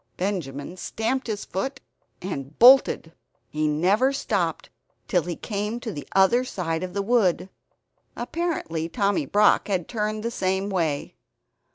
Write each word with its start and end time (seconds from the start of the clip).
Benjamin 0.17 0.77
stamped 0.77 1.27
his 1.27 1.45
foot, 1.45 1.79
and 2.23 2.57
bolted. 2.57 3.13
He 3.51 3.67
never 3.67 4.11
stopped 4.11 4.71
till 5.07 5.21
he 5.21 5.35
came 5.35 5.79
to 5.79 5.91
the 5.93 6.07
other 6.15 6.43
side 6.43 6.81
of 6.81 6.95
the 6.95 7.03
wood. 7.03 7.51
Apparently 8.15 8.89
Tommy 8.89 9.27
Brock 9.27 9.67
had 9.67 9.87
turned 9.87 10.23
the 10.23 10.31
same 10.31 10.71
way. 10.71 11.13